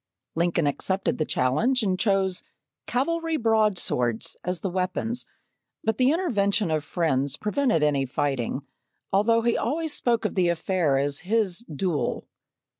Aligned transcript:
Lincoln 0.33 0.65
accepted 0.65 1.19
the 1.19 1.25
challenge 1.25 1.83
and 1.83 1.99
chose 1.99 2.41
"cavalry 2.87 3.37
broadswords" 3.37 4.35
as 4.43 4.61
the 4.61 4.69
weapons, 4.71 5.27
but 5.83 5.99
the 5.99 6.09
intervention 6.11 6.71
of 6.71 6.83
friends 6.83 7.37
prevented 7.37 7.83
any 7.83 8.07
fighting, 8.07 8.61
although 9.13 9.43
he 9.43 9.55
always 9.55 9.93
spoke 9.93 10.25
of 10.25 10.33
the 10.33 10.49
affair 10.49 10.97
as 10.97 11.19
his 11.19 11.59
"duel." 11.71 12.27